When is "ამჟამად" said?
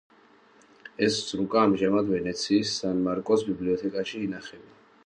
1.67-2.09